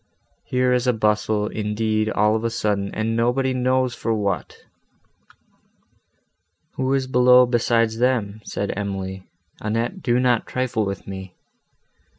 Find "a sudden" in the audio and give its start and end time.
2.43-2.91